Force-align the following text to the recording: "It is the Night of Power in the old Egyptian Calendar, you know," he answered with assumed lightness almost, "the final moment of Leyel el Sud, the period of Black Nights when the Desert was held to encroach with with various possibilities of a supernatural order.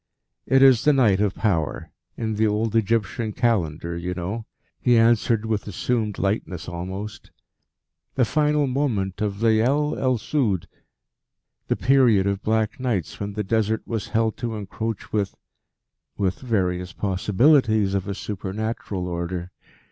"It 0.47 0.63
is 0.63 0.83
the 0.83 0.93
Night 0.93 1.21
of 1.21 1.35
Power 1.35 1.91
in 2.17 2.33
the 2.33 2.47
old 2.47 2.75
Egyptian 2.75 3.33
Calendar, 3.33 3.95
you 3.95 4.15
know," 4.15 4.47
he 4.79 4.97
answered 4.97 5.45
with 5.45 5.67
assumed 5.67 6.17
lightness 6.17 6.67
almost, 6.67 7.29
"the 8.15 8.25
final 8.25 8.65
moment 8.65 9.21
of 9.21 9.43
Leyel 9.43 9.95
el 9.95 10.17
Sud, 10.17 10.67
the 11.67 11.75
period 11.75 12.25
of 12.25 12.41
Black 12.41 12.79
Nights 12.79 13.19
when 13.19 13.33
the 13.33 13.43
Desert 13.43 13.83
was 13.85 14.07
held 14.07 14.37
to 14.37 14.55
encroach 14.55 15.13
with 15.13 15.35
with 16.17 16.39
various 16.39 16.93
possibilities 16.93 17.93
of 17.93 18.07
a 18.07 18.15
supernatural 18.15 19.07
order. 19.07 19.51